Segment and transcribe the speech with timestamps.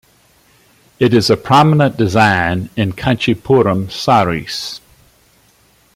[0.97, 4.81] It is a prominent design in Kanchipuram saris.